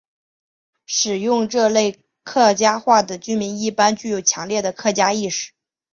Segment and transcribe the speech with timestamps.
[0.87, 5.51] 使用这类客家话的居民一般具有强烈的客家意识。